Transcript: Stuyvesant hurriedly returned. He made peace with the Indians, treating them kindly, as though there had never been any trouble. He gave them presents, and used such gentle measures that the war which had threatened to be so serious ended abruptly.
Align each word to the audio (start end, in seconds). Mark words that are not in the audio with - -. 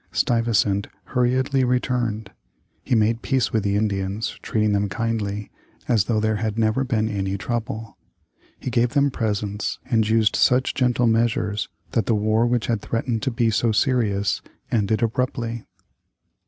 Stuyvesant 0.11 0.87
hurriedly 1.13 1.63
returned. 1.63 2.31
He 2.83 2.95
made 2.95 3.21
peace 3.21 3.53
with 3.53 3.61
the 3.63 3.75
Indians, 3.75 4.35
treating 4.41 4.73
them 4.73 4.89
kindly, 4.89 5.51
as 5.87 6.05
though 6.05 6.19
there 6.19 6.37
had 6.37 6.57
never 6.57 6.83
been 6.83 7.07
any 7.07 7.37
trouble. 7.37 7.99
He 8.59 8.71
gave 8.71 8.95
them 8.95 9.11
presents, 9.11 9.77
and 9.85 10.09
used 10.09 10.35
such 10.35 10.73
gentle 10.73 11.05
measures 11.05 11.69
that 11.91 12.07
the 12.07 12.15
war 12.15 12.47
which 12.47 12.65
had 12.65 12.81
threatened 12.81 13.21
to 13.21 13.29
be 13.29 13.51
so 13.51 13.71
serious 13.71 14.41
ended 14.71 15.03
abruptly. 15.03 15.65